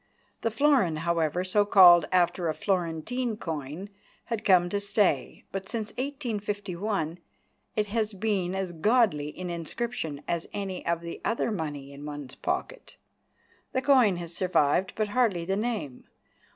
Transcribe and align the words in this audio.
The 0.41 0.49
florin, 0.49 0.95
however, 0.95 1.43
so 1.43 1.63
called 1.63 2.07
after 2.11 2.49
a 2.49 2.55
Florentine 2.55 3.37
coin, 3.37 3.91
had 4.25 4.43
come 4.43 4.67
to 4.69 4.79
stay, 4.79 5.45
but 5.51 5.69
since 5.69 5.91
1851 5.91 7.19
it 7.75 7.85
has 7.85 8.13
been 8.15 8.55
as 8.55 8.71
godly 8.71 9.27
in 9.27 9.51
inscription 9.51 10.23
as 10.27 10.49
any 10.53 10.83
of 10.87 11.01
the 11.01 11.21
other 11.23 11.51
money 11.51 11.93
in 11.93 12.03
one's 12.03 12.33
pocket. 12.33 12.95
The 13.73 13.83
coin 13.83 14.15
has 14.15 14.35
survived, 14.35 14.93
but 14.95 15.09
hardly 15.09 15.45
the 15.45 15.55
name. 15.55 16.05